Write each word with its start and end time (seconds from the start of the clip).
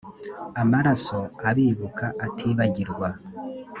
amaraso 0.61 1.19
abibuka 1.49 2.05
atibagirwa 2.25 3.09